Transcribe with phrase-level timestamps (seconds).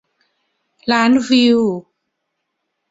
[0.91, 1.59] ล้านวิว